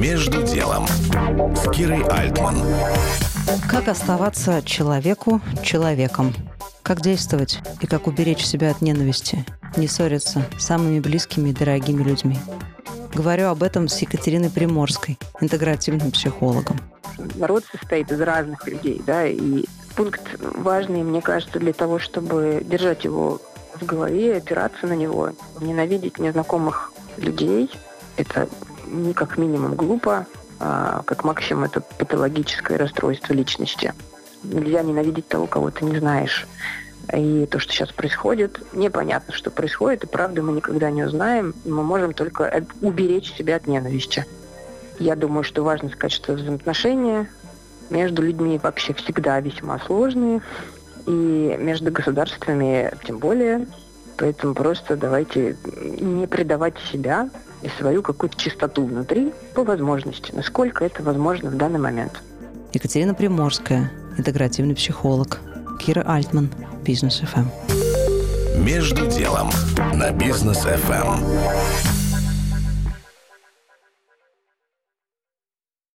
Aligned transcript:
Между 0.00 0.42
делом 0.42 0.86
с 1.54 1.70
Кирой 1.72 2.02
Альтман. 2.04 2.56
Как 3.70 3.86
оставаться 3.86 4.62
человеку 4.62 5.42
человеком? 5.62 6.32
Как 6.82 7.02
действовать 7.02 7.58
и 7.82 7.86
как 7.86 8.06
уберечь 8.06 8.46
себя 8.46 8.70
от 8.70 8.80
ненависти? 8.80 9.44
Не 9.76 9.88
ссориться 9.88 10.46
с 10.58 10.64
самыми 10.64 11.00
близкими 11.00 11.50
и 11.50 11.52
дорогими 11.52 12.02
людьми. 12.02 12.38
Говорю 13.12 13.48
об 13.48 13.62
этом 13.62 13.88
с 13.88 13.98
Екатериной 13.98 14.48
Приморской, 14.48 15.18
интегративным 15.42 16.12
психологом. 16.12 16.78
Народ 17.34 17.64
состоит 17.70 18.10
из 18.10 18.22
разных 18.22 18.66
людей, 18.66 19.02
да, 19.06 19.26
и 19.26 19.66
пункт 19.96 20.22
важный, 20.40 21.02
мне 21.02 21.20
кажется, 21.20 21.58
для 21.58 21.74
того, 21.74 21.98
чтобы 21.98 22.62
держать 22.64 23.04
его 23.04 23.38
в 23.78 23.84
голове, 23.84 24.38
опираться 24.38 24.86
на 24.86 24.94
него, 24.94 25.32
ненавидеть 25.60 26.18
незнакомых 26.18 26.90
людей, 27.18 27.70
это 28.16 28.48
как 29.14 29.38
минимум 29.38 29.74
глупо, 29.74 30.26
а 30.58 31.02
как 31.06 31.24
максимум 31.24 31.64
это 31.64 31.80
патологическое 31.80 32.78
расстройство 32.78 33.32
личности. 33.32 33.94
Нельзя 34.42 34.82
ненавидеть 34.82 35.28
того, 35.28 35.46
кого 35.46 35.70
ты 35.70 35.84
не 35.84 35.98
знаешь. 35.98 36.46
И 37.14 37.46
то, 37.50 37.58
что 37.58 37.72
сейчас 37.72 37.92
происходит, 37.92 38.60
непонятно, 38.72 39.34
что 39.34 39.50
происходит, 39.50 40.04
и 40.04 40.06
правда 40.06 40.42
мы 40.42 40.52
никогда 40.52 40.90
не 40.90 41.02
узнаем, 41.02 41.54
мы 41.64 41.82
можем 41.82 42.12
только 42.12 42.64
уберечь 42.82 43.34
себя 43.34 43.56
от 43.56 43.66
ненависти. 43.66 44.26
Я 44.98 45.16
думаю, 45.16 45.42
что 45.42 45.64
важно 45.64 45.88
сказать, 45.88 46.12
что 46.12 46.34
взаимоотношения 46.34 47.28
между 47.88 48.22
людьми 48.22 48.60
вообще 48.62 48.92
всегда 48.94 49.40
весьма 49.40 49.78
сложные, 49.80 50.42
и 51.06 51.56
между 51.58 51.90
государствами 51.90 52.92
тем 53.04 53.18
более. 53.18 53.66
Поэтому 54.16 54.54
просто 54.54 54.96
давайте 54.96 55.56
не 55.74 56.26
предавать 56.26 56.74
себя 56.92 57.30
и 57.62 57.68
свою 57.78 58.02
какую-то 58.02 58.36
чистоту 58.36 58.84
внутри 58.84 59.32
по 59.54 59.64
возможности, 59.64 60.32
насколько 60.32 60.84
это 60.84 61.02
возможно 61.02 61.50
в 61.50 61.56
данный 61.56 61.78
момент. 61.78 62.20
Екатерина 62.72 63.14
Приморская, 63.14 63.90
интегративный 64.16 64.74
психолог. 64.74 65.40
Кира 65.80 66.02
Альтман, 66.06 66.50
Бизнес 66.84 67.20
ФМ. 67.20 67.46
Между 68.62 69.06
делом 69.06 69.50
на 69.94 70.10
Бизнес 70.10 70.58
ФМ. 70.58 71.99